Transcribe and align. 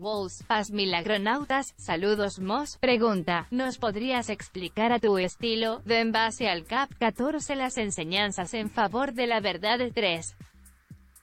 Walls, 0.00 0.42
Paz 0.46 0.70
Milagronautas, 0.70 1.74
saludos 1.76 2.40
Moss, 2.40 2.78
pregunta, 2.78 3.46
¿nos 3.50 3.76
podrías 3.76 4.30
explicar 4.30 4.92
a 4.92 4.98
tu 4.98 5.18
estilo, 5.18 5.82
de 5.84 6.00
en 6.00 6.10
base 6.10 6.48
al 6.48 6.64
CAP 6.64 6.90
14 6.98 7.54
las 7.54 7.76
enseñanzas 7.76 8.54
en 8.54 8.70
favor 8.70 9.12
de 9.12 9.26
la 9.26 9.40
verdad 9.40 9.78
3? 9.94 10.36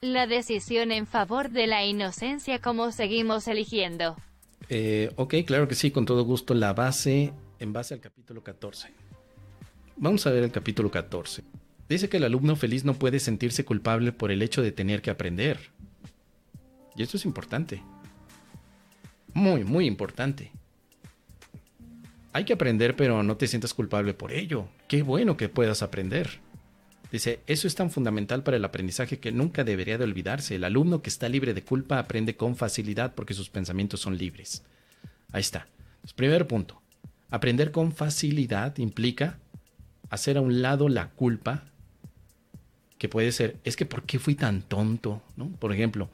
La 0.02 0.28
decisión 0.28 0.92
en 0.92 1.08
favor 1.08 1.50
de 1.50 1.66
la 1.66 1.84
inocencia 1.84 2.60
como 2.60 2.92
seguimos 2.92 3.48
eligiendo. 3.48 4.16
Eh, 4.70 5.12
ok, 5.16 5.36
claro 5.46 5.68
que 5.68 5.74
sí, 5.74 5.90
con 5.90 6.06
todo 6.06 6.24
gusto. 6.24 6.54
La 6.54 6.74
base 6.74 7.34
en 7.60 7.74
base 7.74 7.96
al 7.96 8.00
capítulo 8.00 8.44
14. 8.44 8.94
Vamos 9.96 10.28
a 10.28 10.32
ver 10.32 10.44
el 10.44 10.52
capítulo 10.52 10.92
14. 10.92 11.44
Dice 11.90 12.10
que 12.10 12.18
el 12.18 12.26
alumno 12.26 12.56
feliz 12.56 12.86
no 12.86 12.94
puede 12.94 13.20
sentirse 13.20 13.66
culpable 13.66 14.12
por 14.12 14.32
el 14.32 14.44
hecho 14.44 14.62
de 14.62 14.72
tener 14.72 15.02
que 15.02 15.10
aprender. 15.10 15.72
Y 16.96 17.02
esto 17.02 17.18
es 17.18 17.26
importante. 17.26 17.82
Muy, 19.38 19.64
muy 19.64 19.86
importante. 19.86 20.50
Hay 22.34 22.44
que 22.44 22.54
aprender, 22.54 22.96
pero 22.96 23.22
no 23.22 23.38
te 23.38 23.46
sientas 23.46 23.72
culpable 23.72 24.16
por 24.16 24.32
ello. 24.32 24.68
Qué 24.88 25.04
bueno 25.04 25.38
que 25.38 25.48
puedas 25.48 25.84
aprender. 25.84 26.40
Dice, 27.12 27.42
eso 27.46 27.68
es 27.68 27.76
tan 27.76 27.92
fundamental 27.92 28.42
para 28.42 28.58
el 28.58 28.66
aprendizaje 28.66 29.20
que 29.20 29.32
nunca 29.32 29.64
debería 29.64 30.00
de 30.00 30.06
olvidarse. 30.06 30.56
El 30.56 30.64
alumno 30.64 31.04
que 31.04 31.12
está 31.12 31.30
libre 31.30 31.54
de 31.54 31.64
culpa 31.64 32.00
aprende 32.00 32.36
con 32.36 32.56
facilidad 32.56 33.14
porque 33.14 33.36
sus 33.36 33.52
pensamientos 33.52 34.00
son 34.00 34.18
libres. 34.18 34.64
Ahí 35.32 35.42
está. 35.42 35.68
primer 36.16 36.48
punto. 36.48 36.82
Aprender 37.30 37.72
con 37.72 37.92
facilidad 37.92 38.76
implica 38.80 39.38
hacer 40.10 40.40
a 40.40 40.42
un 40.42 40.64
lado 40.64 40.90
la 40.90 41.12
culpa, 41.12 41.66
que 42.98 43.08
puede 43.08 43.32
ser, 43.32 43.58
es 43.64 43.76
que 43.76 43.86
¿por 43.86 44.02
qué 44.02 44.18
fui 44.18 44.34
tan 44.34 44.64
tonto? 44.64 45.22
¿No? 45.36 45.50
Por 45.60 45.72
ejemplo, 45.72 46.10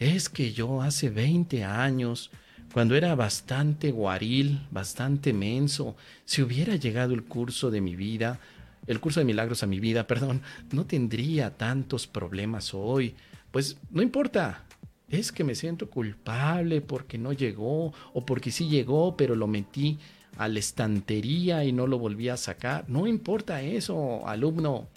es 0.00 0.28
que 0.28 0.52
yo 0.52 0.82
hace 0.82 1.10
20 1.10 1.62
años, 1.62 2.32
cuando 2.72 2.94
era 2.94 3.14
bastante 3.14 3.90
guaril, 3.90 4.66
bastante 4.70 5.32
menso, 5.32 5.96
si 6.24 6.42
hubiera 6.42 6.76
llegado 6.76 7.14
el 7.14 7.24
curso 7.24 7.70
de 7.70 7.80
mi 7.80 7.96
vida, 7.96 8.38
el 8.86 9.00
curso 9.00 9.20
de 9.20 9.26
milagros 9.26 9.62
a 9.62 9.66
mi 9.66 9.80
vida, 9.80 10.06
perdón, 10.06 10.42
no 10.72 10.86
tendría 10.86 11.56
tantos 11.56 12.06
problemas 12.06 12.74
hoy. 12.74 13.14
Pues 13.50 13.78
no 13.90 14.02
importa. 14.02 14.62
Es 15.08 15.30
que 15.30 15.44
me 15.44 15.54
siento 15.54 15.88
culpable 15.88 16.80
porque 16.80 17.16
no 17.16 17.32
llegó 17.32 17.94
o 18.12 18.26
porque 18.26 18.50
sí 18.50 18.68
llegó, 18.68 19.16
pero 19.16 19.36
lo 19.36 19.46
metí 19.46 19.98
a 20.36 20.48
la 20.48 20.58
estantería 20.58 21.64
y 21.64 21.70
no 21.70 21.86
lo 21.86 21.98
volví 21.98 22.28
a 22.28 22.36
sacar. 22.36 22.84
No 22.88 23.06
importa 23.06 23.62
eso, 23.62 24.26
alumno. 24.26 24.88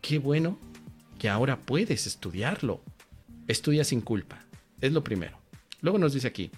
Qué 0.00 0.18
bueno 0.18 0.58
que 1.18 1.28
ahora 1.28 1.58
puedes 1.58 2.06
estudiarlo. 2.06 2.80
Estudia 3.48 3.82
sin 3.82 4.00
culpa. 4.00 4.44
Es 4.80 4.92
lo 4.92 5.02
primero. 5.02 5.39
Luego 5.80 5.98
nos 5.98 6.12
dice 6.12 6.28
aquí, 6.28 6.50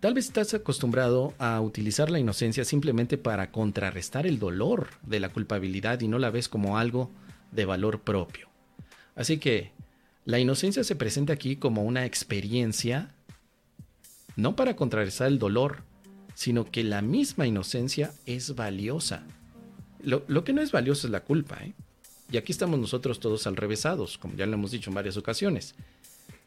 tal 0.00 0.14
vez 0.14 0.26
estás 0.26 0.54
acostumbrado 0.54 1.34
a 1.38 1.60
utilizar 1.60 2.10
la 2.10 2.18
inocencia 2.18 2.64
simplemente 2.64 3.18
para 3.18 3.50
contrarrestar 3.50 4.26
el 4.26 4.38
dolor 4.38 4.88
de 5.02 5.20
la 5.20 5.30
culpabilidad 5.30 6.00
y 6.00 6.08
no 6.08 6.18
la 6.18 6.30
ves 6.30 6.48
como 6.48 6.78
algo 6.78 7.10
de 7.52 7.64
valor 7.64 8.00
propio. 8.02 8.48
Así 9.14 9.38
que 9.38 9.72
la 10.24 10.38
inocencia 10.38 10.84
se 10.84 10.96
presenta 10.96 11.32
aquí 11.32 11.56
como 11.56 11.84
una 11.84 12.04
experiencia, 12.04 13.14
no 14.34 14.56
para 14.56 14.76
contrarrestar 14.76 15.28
el 15.28 15.38
dolor, 15.38 15.84
sino 16.34 16.70
que 16.70 16.84
la 16.84 17.00
misma 17.00 17.46
inocencia 17.46 18.12
es 18.26 18.54
valiosa. 18.54 19.24
Lo, 20.02 20.44
que 20.44 20.52
no 20.52 20.60
es 20.60 20.70
valioso 20.70 21.06
es 21.06 21.10
la 21.10 21.24
culpa, 21.24 21.58
¿eh? 21.64 21.74
Y 22.30 22.36
aquí 22.36 22.52
estamos 22.52 22.78
nosotros 22.78 23.20
todos 23.20 23.46
al 23.46 23.56
revésados, 23.56 24.18
como 24.18 24.34
ya 24.34 24.46
lo 24.46 24.54
hemos 24.54 24.72
dicho 24.72 24.90
en 24.90 24.94
varias 24.94 25.16
ocasiones. 25.16 25.74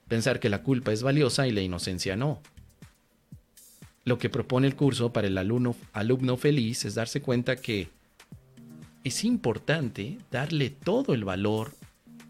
Pensar 0.09 0.39
que 0.39 0.49
la 0.49 0.63
culpa 0.63 0.91
es 0.91 1.03
valiosa 1.03 1.47
y 1.47 1.51
la 1.51 1.61
inocencia 1.61 2.15
no. 2.17 2.41
Lo 4.03 4.17
que 4.17 4.29
propone 4.29 4.67
el 4.67 4.75
curso 4.75 5.13
para 5.13 5.27
el 5.27 5.37
alumno, 5.37 5.75
alumno 5.93 6.35
feliz 6.35 6.83
es 6.83 6.95
darse 6.95 7.21
cuenta 7.21 7.55
que 7.55 7.89
es 9.03 9.23
importante 9.23 10.17
darle 10.31 10.71
todo 10.71 11.13
el 11.13 11.23
valor 11.23 11.73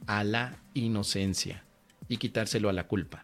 a 0.08 0.24
la 0.24 0.58
inocencia 0.74 1.64
y 2.10 2.18
quitárselo 2.18 2.70
a 2.70 2.74
la 2.74 2.86
culpa. 2.86 3.24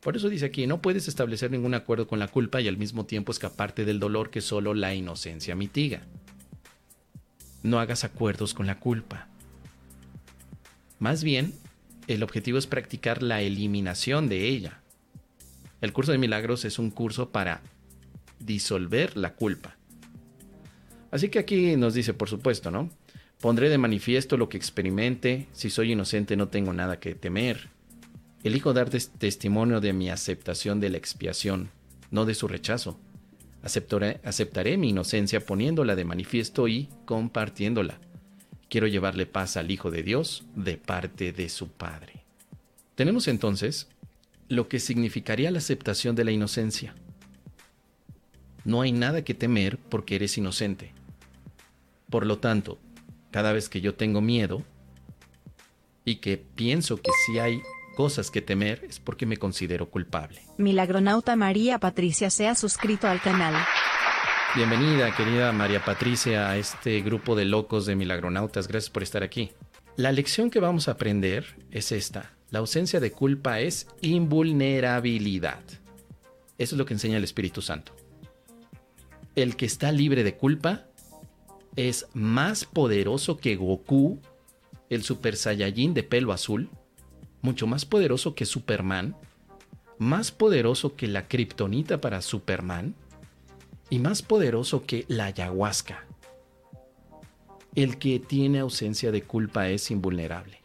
Por 0.00 0.16
eso 0.16 0.28
dice 0.28 0.46
aquí, 0.46 0.66
no 0.66 0.82
puedes 0.82 1.06
establecer 1.06 1.50
ningún 1.50 1.74
acuerdo 1.74 2.08
con 2.08 2.18
la 2.18 2.28
culpa 2.28 2.60
y 2.60 2.68
al 2.68 2.76
mismo 2.76 3.06
tiempo 3.06 3.30
escaparte 3.30 3.84
del 3.84 4.00
dolor 4.00 4.30
que 4.30 4.40
solo 4.40 4.74
la 4.74 4.94
inocencia 4.94 5.54
mitiga. 5.54 6.02
No 7.62 7.78
hagas 7.78 8.04
acuerdos 8.04 8.54
con 8.54 8.66
la 8.66 8.80
culpa. 8.80 9.28
Más 10.98 11.22
bien, 11.22 11.54
el 12.06 12.22
objetivo 12.22 12.58
es 12.58 12.66
practicar 12.66 13.22
la 13.22 13.42
eliminación 13.42 14.28
de 14.28 14.48
ella. 14.48 14.80
El 15.80 15.92
curso 15.92 16.12
de 16.12 16.18
milagros 16.18 16.64
es 16.64 16.78
un 16.78 16.90
curso 16.90 17.30
para 17.30 17.62
disolver 18.38 19.16
la 19.16 19.34
culpa. 19.34 19.76
Así 21.10 21.28
que 21.28 21.38
aquí 21.38 21.76
nos 21.76 21.94
dice, 21.94 22.14
por 22.14 22.28
supuesto, 22.28 22.70
¿no? 22.70 22.90
Pondré 23.40 23.68
de 23.68 23.78
manifiesto 23.78 24.36
lo 24.36 24.48
que 24.48 24.56
experimente, 24.56 25.48
si 25.52 25.68
soy 25.68 25.92
inocente 25.92 26.36
no 26.36 26.48
tengo 26.48 26.72
nada 26.72 27.00
que 27.00 27.14
temer. 27.14 27.68
Elijo 28.44 28.72
dar 28.72 28.88
testimonio 28.90 29.80
de 29.80 29.92
mi 29.92 30.10
aceptación 30.10 30.80
de 30.80 30.90
la 30.90 30.98
expiación, 30.98 31.70
no 32.10 32.24
de 32.24 32.34
su 32.34 32.48
rechazo. 32.48 32.98
Aceptaré, 33.62 34.20
aceptaré 34.24 34.76
mi 34.76 34.90
inocencia 34.90 35.40
poniéndola 35.40 35.94
de 35.96 36.04
manifiesto 36.04 36.66
y 36.66 36.88
compartiéndola. 37.04 37.98
Quiero 38.72 38.86
llevarle 38.86 39.26
paz 39.26 39.58
al 39.58 39.70
Hijo 39.70 39.90
de 39.90 40.02
Dios 40.02 40.44
de 40.56 40.78
parte 40.78 41.34
de 41.34 41.50
su 41.50 41.68
Padre. 41.68 42.24
Tenemos 42.94 43.28
entonces 43.28 43.86
lo 44.48 44.66
que 44.66 44.80
significaría 44.80 45.50
la 45.50 45.58
aceptación 45.58 46.16
de 46.16 46.24
la 46.24 46.30
inocencia. 46.30 46.94
No 48.64 48.80
hay 48.80 48.92
nada 48.92 49.24
que 49.24 49.34
temer 49.34 49.76
porque 49.76 50.14
eres 50.14 50.38
inocente. 50.38 50.94
Por 52.08 52.24
lo 52.24 52.38
tanto, 52.38 52.78
cada 53.30 53.52
vez 53.52 53.68
que 53.68 53.82
yo 53.82 53.94
tengo 53.94 54.22
miedo 54.22 54.62
y 56.06 56.14
que 56.16 56.38
pienso 56.38 56.96
que 56.96 57.10
sí 57.26 57.38
hay 57.38 57.60
cosas 57.94 58.30
que 58.30 58.40
temer 58.40 58.86
es 58.88 59.00
porque 59.00 59.26
me 59.26 59.36
considero 59.36 59.90
culpable. 59.90 60.40
Milagronauta 60.56 61.36
María 61.36 61.78
Patricia 61.78 62.30
se 62.30 62.48
ha 62.48 62.54
suscrito 62.54 63.06
al 63.06 63.20
canal. 63.20 63.54
Bienvenida, 64.54 65.16
querida 65.16 65.50
María 65.50 65.82
Patricia, 65.82 66.50
a 66.50 66.58
este 66.58 67.00
grupo 67.00 67.34
de 67.34 67.46
locos 67.46 67.86
de 67.86 67.96
milagronautas. 67.96 68.68
Gracias 68.68 68.90
por 68.90 69.02
estar 69.02 69.22
aquí. 69.22 69.50
La 69.96 70.12
lección 70.12 70.50
que 70.50 70.60
vamos 70.60 70.88
a 70.88 70.92
aprender 70.92 71.56
es 71.70 71.90
esta. 71.90 72.34
La 72.50 72.58
ausencia 72.58 73.00
de 73.00 73.12
culpa 73.12 73.60
es 73.60 73.86
invulnerabilidad. 74.02 75.62
Eso 76.58 76.74
es 76.74 76.78
lo 76.78 76.84
que 76.84 76.92
enseña 76.92 77.16
el 77.16 77.24
Espíritu 77.24 77.62
Santo. 77.62 77.96
El 79.34 79.56
que 79.56 79.64
está 79.64 79.90
libre 79.90 80.22
de 80.22 80.36
culpa 80.36 80.84
es 81.74 82.08
más 82.12 82.66
poderoso 82.66 83.38
que 83.38 83.56
Goku, 83.56 84.20
el 84.90 85.02
Super 85.02 85.36
Saiyajin 85.36 85.94
de 85.94 86.02
pelo 86.02 86.30
azul, 86.30 86.68
mucho 87.40 87.66
más 87.66 87.86
poderoso 87.86 88.34
que 88.34 88.44
Superman, 88.44 89.16
más 89.96 90.30
poderoso 90.30 90.94
que 90.94 91.06
la 91.06 91.26
kriptonita 91.26 92.02
para 92.02 92.20
Superman, 92.20 92.94
y 93.92 93.98
más 93.98 94.22
poderoso 94.22 94.86
que 94.86 95.04
la 95.08 95.26
ayahuasca. 95.26 96.06
El 97.74 97.98
que 97.98 98.20
tiene 98.20 98.60
ausencia 98.60 99.12
de 99.12 99.20
culpa 99.20 99.68
es 99.68 99.90
invulnerable. 99.90 100.62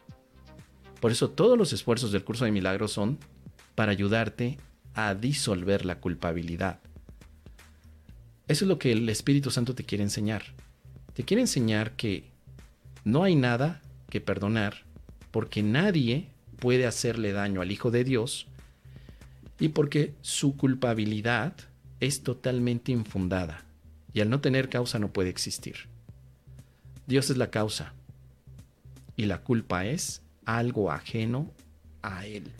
Por 0.98 1.12
eso 1.12 1.28
todos 1.28 1.58
los 1.58 1.74
esfuerzos 1.74 2.10
del 2.10 2.24
curso 2.24 2.46
de 2.46 2.52
milagros 2.52 2.90
son 2.90 3.18
para 3.74 3.92
ayudarte 3.92 4.56
a 4.94 5.14
disolver 5.14 5.84
la 5.84 6.00
culpabilidad. 6.00 6.80
Eso 8.46 8.64
es 8.64 8.68
lo 8.70 8.78
que 8.78 8.92
el 8.92 9.06
Espíritu 9.10 9.50
Santo 9.50 9.74
te 9.74 9.84
quiere 9.84 10.04
enseñar. 10.04 10.44
Te 11.12 11.22
quiere 11.22 11.42
enseñar 11.42 11.96
que 11.96 12.30
no 13.04 13.24
hay 13.24 13.36
nada 13.36 13.82
que 14.08 14.22
perdonar 14.22 14.86
porque 15.32 15.62
nadie 15.62 16.30
puede 16.60 16.86
hacerle 16.86 17.32
daño 17.32 17.60
al 17.60 17.72
Hijo 17.72 17.90
de 17.90 18.04
Dios 18.04 18.46
y 19.60 19.68
porque 19.68 20.14
su 20.22 20.56
culpabilidad 20.56 21.67
es 22.00 22.22
totalmente 22.22 22.92
infundada 22.92 23.64
y 24.12 24.20
al 24.20 24.30
no 24.30 24.40
tener 24.40 24.68
causa 24.68 24.98
no 24.98 25.12
puede 25.12 25.30
existir. 25.30 25.88
Dios 27.06 27.30
es 27.30 27.36
la 27.36 27.50
causa 27.50 27.94
y 29.16 29.26
la 29.26 29.42
culpa 29.42 29.86
es 29.86 30.22
algo 30.44 30.90
ajeno 30.90 31.50
a 32.02 32.26
Él. 32.26 32.52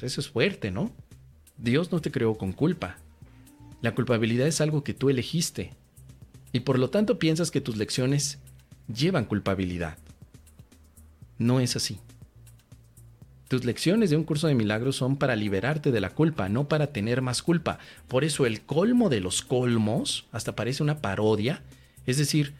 Eso 0.00 0.20
es 0.20 0.28
fuerte, 0.28 0.70
¿no? 0.70 0.92
Dios 1.56 1.90
no 1.90 2.00
te 2.00 2.10
creó 2.10 2.36
con 2.36 2.52
culpa. 2.52 2.96
La 3.80 3.94
culpabilidad 3.94 4.46
es 4.46 4.60
algo 4.60 4.84
que 4.84 4.94
tú 4.94 5.10
elegiste 5.10 5.72
y 6.52 6.60
por 6.60 6.78
lo 6.78 6.90
tanto 6.90 7.18
piensas 7.18 7.50
que 7.50 7.60
tus 7.60 7.76
lecciones 7.76 8.38
llevan 8.92 9.24
culpabilidad. 9.24 9.98
No 11.38 11.60
es 11.60 11.76
así. 11.76 12.00
Tus 13.48 13.64
lecciones 13.64 14.10
de 14.10 14.16
un 14.16 14.24
curso 14.24 14.46
de 14.46 14.54
milagros 14.54 14.96
son 14.96 15.16
para 15.16 15.34
liberarte 15.34 15.90
de 15.90 16.00
la 16.00 16.10
culpa, 16.10 16.50
no 16.50 16.68
para 16.68 16.88
tener 16.88 17.22
más 17.22 17.42
culpa. 17.42 17.78
Por 18.06 18.22
eso 18.24 18.44
el 18.44 18.60
colmo 18.60 19.08
de 19.08 19.20
los 19.20 19.40
colmos, 19.40 20.26
hasta 20.32 20.54
parece 20.54 20.82
una 20.82 21.00
parodia, 21.00 21.62
es 22.06 22.18
decir, 22.18 22.52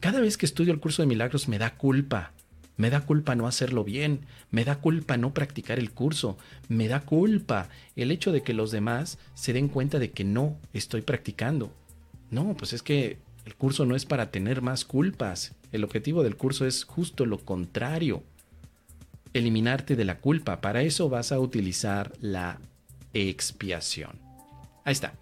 cada 0.00 0.20
vez 0.20 0.38
que 0.38 0.46
estudio 0.46 0.72
el 0.72 0.80
curso 0.80 1.02
de 1.02 1.06
milagros 1.06 1.46
me 1.46 1.58
da 1.58 1.76
culpa, 1.76 2.32
Me 2.80 2.88
da 2.88 3.02
culpa 3.02 3.34
no 3.34 3.46
hacerlo 3.46 3.84
bien, 3.84 4.20
me 4.50 4.64
da 4.64 4.76
culpa 4.76 5.18
no 5.18 5.34
practicar 5.34 5.78
el 5.78 5.90
curso, 5.90 6.38
me 6.70 6.88
da 6.88 7.00
culpa 7.00 7.68
el 7.94 8.10
hecho 8.10 8.32
de 8.32 8.42
que 8.42 8.54
los 8.54 8.70
demás 8.70 9.18
se 9.34 9.52
den 9.52 9.68
cuenta 9.68 9.98
de 9.98 10.12
que 10.12 10.24
no 10.24 10.56
estoy 10.72 11.02
practicando. 11.02 11.70
No, 12.30 12.54
pues 12.56 12.72
es 12.72 12.82
que 12.82 13.18
el 13.44 13.54
curso 13.54 13.84
no 13.84 13.96
es 13.96 14.06
para 14.06 14.30
tener 14.30 14.62
más 14.62 14.86
culpas. 14.86 15.52
El 15.72 15.84
objetivo 15.84 16.22
del 16.22 16.36
curso 16.36 16.64
es 16.64 16.84
justo 16.84 17.26
lo 17.26 17.40
contrario. 17.40 18.22
Eliminarte 19.32 19.96
de 19.96 20.04
la 20.04 20.18
culpa. 20.18 20.60
Para 20.60 20.82
eso 20.82 21.08
vas 21.08 21.32
a 21.32 21.40
utilizar 21.40 22.12
la 22.20 22.58
expiación. 23.14 24.18
Ahí 24.84 24.92
está. 24.92 25.14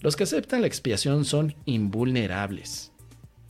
Los 0.00 0.16
que 0.16 0.24
aceptan 0.24 0.62
la 0.62 0.66
expiación 0.66 1.24
son 1.24 1.54
invulnerables. 1.64 2.92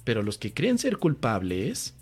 Pero 0.04 0.22
los 0.22 0.38
que 0.38 0.52
creen 0.52 0.78
ser 0.78 0.98
culpables 0.98 1.94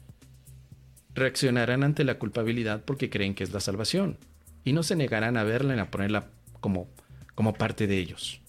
reaccionarán 1.15 1.83
ante 1.83 2.05
la 2.05 2.19
culpabilidad 2.19 2.85
porque 2.85 3.11
creen 3.11 3.35
que 3.35 3.45
es 3.45 3.53
la 3.53 3.61
salvación 3.61 4.19
y 4.65 4.73
no 4.73 4.83
se 4.83 4.97
negarán 4.97 5.37
a 5.37 5.45
verla 5.45 5.77
y 5.77 5.79
a 5.79 5.91
ponerla 5.91 6.29
como, 6.61 6.89
como 7.35 7.55
parte 7.55 7.87
de 7.87 7.99
ellos. 7.99 8.41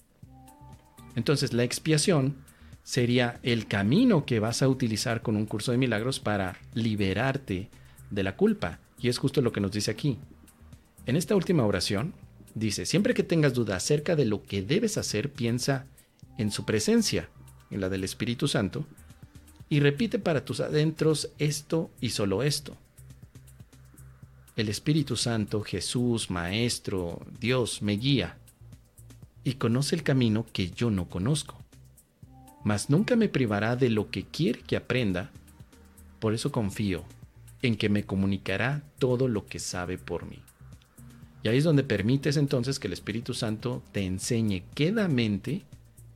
Entonces 1.16 1.54
la 1.54 1.64
expiación 1.64 2.36
sería 2.84 3.40
el 3.44 3.68
camino 3.68 4.26
que 4.26 4.40
vas 4.40 4.62
a 4.62 4.68
utilizar 4.68 5.22
con 5.22 5.36
un 5.36 5.46
curso 5.46 5.72
de 5.72 5.78
milagros 5.78 6.20
para 6.20 6.58
liberarte 6.74 7.70
de 8.10 8.24
la 8.24 8.36
culpa. 8.36 8.80
Y 9.00 9.08
es 9.08 9.18
justo 9.18 9.42
lo 9.42 9.52
que 9.52 9.62
nos 9.62 9.72
dice 9.72 9.92
aquí. 9.92 10.18
En 11.06 11.16
esta 11.16 11.36
última 11.36 11.66
oración 11.66 12.14
dice, 12.54 12.86
siempre 12.86 13.14
que 13.14 13.24
tengas 13.24 13.54
duda 13.54 13.76
acerca 13.76 14.16
de 14.16 14.26
lo 14.26 14.44
que 14.44 14.62
debes 14.62 14.98
hacer, 14.98 15.32
piensa 15.32 15.88
en 16.38 16.52
su 16.52 16.66
presencia, 16.66 17.30
en 17.72 17.82
la 17.82 17.90
del 17.90 18.04
Espíritu 18.04 18.48
Santo, 18.48 18.86
y 19.70 19.80
repite 19.80 20.20
para 20.20 20.44
tus 20.44 20.60
adentros 20.60 21.30
esto 21.38 21.90
y 22.02 22.10
solo 22.10 22.44
esto. 22.44 22.76
El 24.56 24.68
Espíritu 24.68 25.16
Santo, 25.16 25.62
Jesús, 25.62 26.30
Maestro, 26.30 27.26
Dios, 27.40 27.82
me 27.82 27.94
guía 27.94 28.38
y 29.44 29.54
conoce 29.54 29.96
el 29.96 30.04
camino 30.04 30.46
que 30.52 30.72
yo 30.72 30.92
no 30.92 31.08
conozco. 31.08 31.64
Mas 32.64 32.90
nunca 32.90 33.16
me 33.16 33.30
privará 33.30 33.78
de 33.78 33.90
lo 33.90 34.10
que 34.10 34.24
quiere 34.26 34.60
que 34.60 34.76
aprenda, 34.76 35.32
por 36.20 36.34
eso 36.34 36.52
confío 36.52 37.06
en 37.62 37.76
que 37.76 37.90
me 37.90 38.04
comunicará 38.04 38.84
todo 39.00 39.28
lo 39.28 39.46
que 39.46 39.60
sabe 39.60 39.98
por 39.98 40.26
mí. 40.26 40.42
Y 41.44 41.48
ahí 41.48 41.58
es 41.58 41.64
donde 41.64 41.84
permites 41.84 42.38
entonces 42.38 42.80
que 42.80 42.88
el 42.88 42.94
Espíritu 42.94 43.34
Santo 43.34 43.84
te 43.92 44.06
enseñe 44.06 44.64
quedamente 44.76 45.64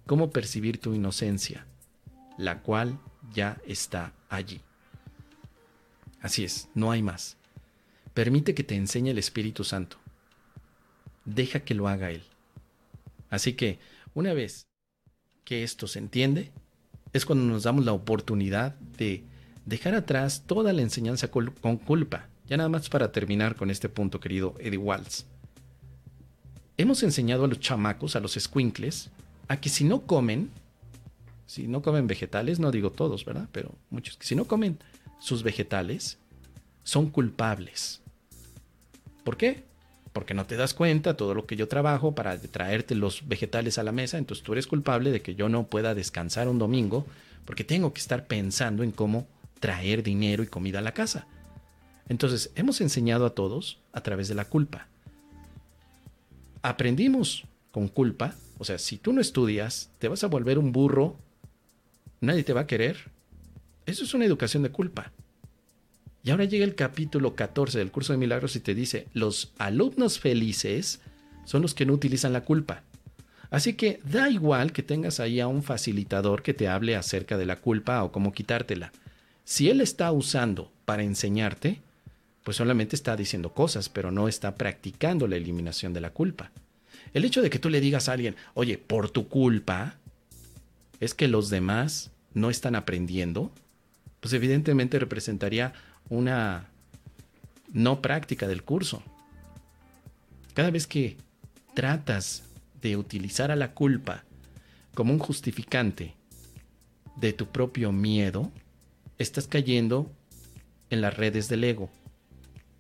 cómo 0.06 0.32
percibir 0.32 0.80
tu 0.80 0.94
inocencia, 0.94 1.66
la 2.38 2.62
cual 2.62 3.00
ya 3.34 3.62
está 3.66 4.14
allí. 4.30 4.62
Así 6.22 6.44
es, 6.44 6.70
no 6.74 6.92
hay 6.92 7.02
más. 7.02 7.38
Permite 8.14 8.54
que 8.54 8.64
te 8.64 8.76
enseñe 8.76 9.10
el 9.10 9.18
Espíritu 9.18 9.64
Santo. 9.64 9.98
Deja 11.26 11.62
que 11.62 11.74
lo 11.74 11.88
haga 11.88 12.12
Él. 12.12 12.24
Así 13.30 13.54
que, 13.54 13.80
una 14.14 14.34
vez 14.34 14.68
que 15.46 15.64
esto 15.64 15.88
se 15.88 16.00
entiende, 16.00 16.52
es 17.14 17.26
cuando 17.26 17.46
nos 17.46 17.64
damos 17.64 17.86
la 17.86 17.94
oportunidad 17.94 18.76
de 18.76 19.24
dejar 19.66 19.96
atrás 19.96 20.44
toda 20.46 20.74
la 20.74 20.82
enseñanza 20.82 21.30
con 21.30 21.78
culpa. 21.78 22.28
Ya 22.48 22.58
nada 22.58 22.70
más 22.70 22.90
para 22.90 23.12
terminar 23.12 23.56
con 23.56 23.70
este 23.70 23.90
punto, 23.90 24.20
querido 24.20 24.56
Eddie 24.60 24.78
Walls. 24.78 25.26
Hemos 26.78 27.04
enseñado 27.04 27.46
a 27.46 27.48
los 27.48 27.60
chamacos, 27.60 28.16
a 28.16 28.20
los 28.20 28.34
squinkles, 28.34 29.10
a 29.48 29.58
que 29.58 29.70
si 29.70 29.84
no 29.84 30.02
comen, 30.02 30.50
si 31.46 31.68
no 31.68 31.82
comen 31.82 32.08
vegetales, 32.08 32.60
no 32.60 32.72
digo 32.72 32.92
todos, 32.92 33.24
¿verdad? 33.26 33.48
Pero 33.52 33.72
muchos, 33.90 34.18
si 34.20 34.36
no 34.36 34.46
comen 34.46 34.78
sus 35.20 35.44
vegetales, 35.44 36.18
son 36.84 37.10
culpables. 37.10 38.02
¿Por 39.24 39.38
qué? 39.38 39.64
Porque 40.12 40.34
no 40.34 40.46
te 40.46 40.58
das 40.58 40.74
cuenta 40.74 41.16
todo 41.16 41.34
lo 41.34 41.46
que 41.46 41.56
yo 41.56 41.68
trabajo 41.68 42.14
para 42.14 42.38
traerte 42.38 42.96
los 42.96 43.28
vegetales 43.28 43.78
a 43.78 43.84
la 43.84 43.92
mesa, 43.92 44.18
entonces 44.18 44.44
tú 44.44 44.52
eres 44.54 44.68
culpable 44.68 45.12
de 45.12 45.22
que 45.22 45.36
yo 45.36 45.48
no 45.50 45.68
pueda 45.68 45.96
descansar 45.96 46.48
un 46.48 46.60
domingo 46.60 47.06
porque 47.46 47.64
tengo 47.64 47.94
que 47.94 48.02
estar 48.02 48.26
pensando 48.26 48.84
en 48.84 48.92
cómo 48.92 49.28
traer 49.64 50.04
dinero 50.04 50.44
y 50.44 50.48
comida 50.48 50.80
a 50.80 50.82
la 50.82 50.94
casa. 50.94 51.26
Entonces, 52.10 52.52
hemos 52.56 52.82
enseñado 52.82 53.26
a 53.26 53.30
todos 53.30 53.80
a 53.94 54.04
través 54.04 54.28
de 54.28 54.36
la 54.36 54.44
culpa. 54.44 54.90
Aprendimos 56.62 57.46
con 57.72 57.88
culpa, 57.88 58.36
o 58.58 58.66
sea, 58.66 58.78
si 58.78 58.98
tú 58.98 59.14
no 59.14 59.22
estudias, 59.22 59.90
te 60.00 60.10
vas 60.10 60.22
a 60.26 60.28
volver 60.28 60.60
un 60.60 60.74
burro 60.74 61.16
nadie 62.20 62.44
te 62.44 62.52
va 62.52 62.62
a 62.62 62.68
querer. 62.68 62.98
Eso 63.86 64.04
es 64.04 64.14
una 64.14 64.26
educación 64.26 64.64
de 64.64 64.72
culpa. 64.72 65.14
Y 66.26 66.32
ahora 66.32 66.44
llega 66.44 66.66
el 66.66 66.76
capítulo 66.76 67.34
14 67.34 67.78
del 67.78 67.92
curso 67.92 68.12
de 68.12 68.20
milagros 68.20 68.58
y 68.58 68.60
te 68.60 68.76
dice, 68.76 69.08
los 69.14 69.54
alumnos 69.58 70.20
felices 70.20 71.00
son 71.46 71.62
los 71.62 71.74
que 71.74 71.86
no 71.86 71.94
utilizan 71.94 72.34
la 72.34 72.44
culpa. 72.44 72.84
Así 73.50 73.76
que 73.76 74.02
da 74.04 74.30
igual 74.30 74.74
que 74.74 74.84
tengas 74.84 75.22
ahí 75.22 75.40
a 75.40 75.48
un 75.48 75.64
facilitador 75.64 76.42
que 76.42 76.54
te 76.54 76.68
hable 76.68 76.98
acerca 76.98 77.38
de 77.38 77.46
la 77.46 77.62
culpa 77.62 78.04
o 78.04 78.12
cómo 78.12 78.34
quitártela. 78.34 78.92
Si 79.46 79.70
él 79.70 79.82
está 79.82 80.12
usando 80.12 80.72
para 80.86 81.04
enseñarte, 81.04 81.82
pues 82.44 82.58
solamente 82.58 82.96
está 82.96 83.16
diciendo 83.16 83.54
cosas, 83.54 83.90
pero 83.90 84.12
no 84.12 84.28
está 84.28 84.56
practicando 84.56 85.28
la 85.28 85.36
eliminación 85.36 85.94
de 85.94 86.02
la 86.02 86.12
culpa. 86.12 86.52
El 87.14 87.26
hecho 87.26 87.42
de 87.42 87.50
que 87.50 87.60
tú 87.60 87.70
le 87.70 87.82
digas 87.82 88.10
a 88.10 88.14
alguien, 88.14 88.36
oye, 88.54 88.78
por 88.78 89.10
tu 89.10 89.28
culpa, 89.28 89.98
es 91.00 91.14
que 91.14 91.28
los 91.28 91.50
demás 91.50 92.12
no 92.34 92.50
están 92.50 92.76
aprendiendo, 92.76 93.52
pues 94.20 94.34
evidentemente 94.34 95.00
representaría 95.00 95.74
una 96.10 96.70
no 97.72 98.02
práctica 98.02 98.48
del 98.48 98.64
curso. 98.64 99.04
Cada 100.54 100.72
vez 100.72 100.88
que 100.88 101.18
tratas 101.74 102.44
de 102.82 102.98
utilizar 102.98 103.52
a 103.52 103.56
la 103.56 103.72
culpa 103.74 104.24
como 104.94 105.14
un 105.14 105.20
justificante 105.20 106.16
de 107.16 107.34
tu 107.34 107.48
propio 107.48 107.92
miedo, 107.92 108.52
estás 109.18 109.48
cayendo 109.48 110.12
en 110.90 111.02
las 111.02 111.16
redes 111.16 111.50
del 111.50 111.64
ego 111.64 111.90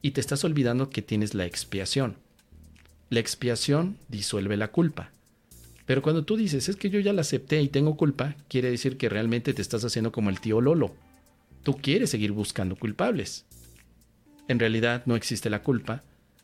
y 0.01 0.11
te 0.11 0.21
estás 0.21 0.43
olvidando 0.43 0.89
que 0.89 1.01
tienes 1.01 1.33
la 1.33 1.45
expiación. 1.45 2.17
La 3.09 3.19
expiación 3.19 3.97
disuelve 4.09 4.57
la 4.57 4.69
culpa. 4.69 5.11
Pero 5.85 6.01
cuando 6.01 6.23
tú 6.23 6.37
dices, 6.37 6.69
es 6.69 6.75
que 6.75 6.89
yo 6.89 6.99
ya 6.99 7.13
la 7.13 7.21
acepté 7.21 7.61
y 7.61 7.67
tengo 7.67 7.97
culpa, 7.97 8.35
quiere 8.47 8.69
decir 8.69 8.97
que 8.97 9.09
realmente 9.09 9.53
te 9.53 9.61
estás 9.61 9.83
haciendo 9.83 10.11
como 10.11 10.29
el 10.29 10.39
tío 10.39 10.61
Lolo. 10.61 10.95
Tú 11.63 11.77
quieres 11.77 12.09
seguir 12.09 12.31
buscando 12.31 12.75
culpables. 12.75 13.45
En 14.47 14.59
realidad 14.59 15.03
no 15.05 15.15
existe 15.15 15.49
la 15.49 15.63
culpa 15.63 16.03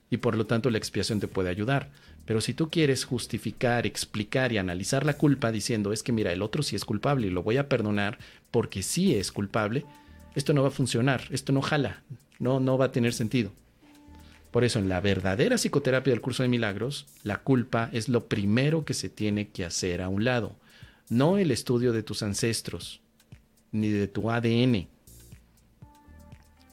y 0.10 0.18
por 0.18 0.36
lo 0.36 0.46
tanto 0.46 0.70
la 0.70 0.78
expiación 0.78 1.20
te 1.20 1.28
puede 1.28 1.50
ayudar. 1.50 1.90
Pero 2.26 2.42
si 2.42 2.54
tú 2.54 2.70
quieres 2.70 3.06
justificar, 3.06 3.86
explicar 3.86 4.52
y 4.52 4.58
analizar 4.58 5.06
la 5.06 5.18
culpa 5.18 5.52
diciendo 5.52 5.94
es 5.94 6.04
que 6.04 6.12
mira, 6.12 6.32
el 6.32 6.42
otro 6.42 6.64
sí 6.64 6.76
es 6.76 6.86
culpable 6.86 7.28
y 7.28 7.32
lo 7.32 7.44
voy 7.44 7.58
a 7.58 7.70
perdonar 7.70 8.20
porque 8.52 8.84
sí 8.84 9.16
es 9.16 9.32
culpable, 9.32 9.86
esto 10.36 10.54
no 10.54 10.62
va 10.62 10.68
a 10.68 10.72
funcionar, 10.72 11.24
esto 11.32 11.52
no 11.52 11.62
jala, 11.62 12.02
no, 12.38 12.60
no 12.60 12.78
va 12.78 12.86
a 12.86 12.92
tener 12.92 13.14
sentido. 13.14 13.52
Por 14.52 14.64
eso 14.64 14.80
en 14.80 14.90
la 14.90 15.02
verdadera 15.02 15.58
psicoterapia 15.58 16.12
del 16.12 16.22
curso 16.22 16.44
de 16.44 16.50
milagros, 16.50 17.06
la 17.24 17.38
culpa 17.38 17.90
es 17.94 18.10
lo 18.10 18.28
primero 18.28 18.84
que 18.84 18.94
se 18.96 19.10
tiene 19.10 19.50
que 19.50 19.64
hacer 19.64 20.02
a 20.02 20.10
un 20.10 20.24
lado, 20.24 20.56
no 21.10 21.38
el 21.38 21.52
estudio 21.52 21.94
de 21.94 22.04
tus 22.04 22.24
ancestros, 22.24 23.02
ni 23.72 23.90
de 23.90 24.08
tu 24.08 24.32
ADN, 24.32 24.88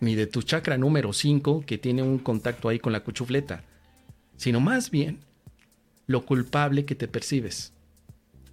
de 0.00 0.26
tu 0.26 0.42
chakra 0.42 0.76
número 0.76 1.12
5 1.12 1.64
que 1.66 1.78
tiene 1.78 2.02
un 2.02 2.18
contacto 2.18 2.68
ahí 2.68 2.78
con 2.78 2.92
la 2.92 3.02
cuchufleta, 3.02 3.64
sino 4.36 4.60
más 4.60 4.90
bien 4.90 5.20
lo 6.06 6.24
culpable 6.24 6.84
que 6.84 6.94
te 6.94 7.08
percibes. 7.08 7.72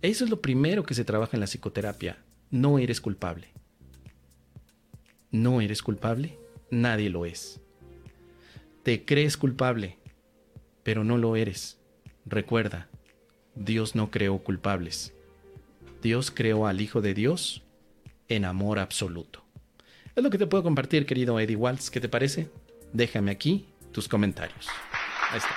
Eso 0.01 0.23
es 0.23 0.29
lo 0.29 0.41
primero 0.41 0.83
que 0.83 0.93
se 0.93 1.05
trabaja 1.05 1.35
en 1.37 1.41
la 1.41 1.47
psicoterapia. 1.47 2.17
No 2.51 2.79
eres 2.79 3.01
culpable. 3.01 3.47
No 5.31 5.61
eres 5.61 5.81
culpable, 5.81 6.37
nadie 6.69 7.09
lo 7.09 7.25
es. 7.25 7.59
Te 8.83 9.05
crees 9.05 9.37
culpable, 9.37 9.97
pero 10.83 11.03
no 11.03 11.17
lo 11.17 11.35
eres. 11.35 11.77
Recuerda, 12.25 12.89
Dios 13.55 13.95
no 13.95 14.11
creó 14.11 14.39
culpables. 14.39 15.13
Dios 16.01 16.31
creó 16.31 16.67
al 16.67 16.81
Hijo 16.81 17.01
de 17.01 17.13
Dios 17.13 17.63
en 18.27 18.45
amor 18.45 18.79
absoluto. 18.79 19.43
Es 20.15 20.23
lo 20.23 20.29
que 20.29 20.37
te 20.37 20.45
puedo 20.45 20.63
compartir, 20.63 21.07
querido 21.07 21.39
Eddie 21.39 21.55
Waltz. 21.55 21.89
¿Qué 21.89 21.99
te 21.99 22.07
parece? 22.07 22.49
Déjame 22.91 23.31
aquí 23.31 23.65
tus 23.91 24.07
comentarios. 24.07 24.67
Ahí 25.31 25.39
está. 25.39 25.55